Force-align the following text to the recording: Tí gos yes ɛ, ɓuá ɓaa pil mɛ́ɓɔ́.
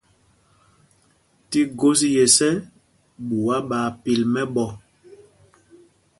Tí 1.49 1.59
gos 1.79 1.99
yes 2.15 2.37
ɛ, 2.49 2.51
ɓuá 3.27 3.55
ɓaa 3.69 3.87
pil 4.01 4.21
mɛ́ɓɔ́. 4.33 4.69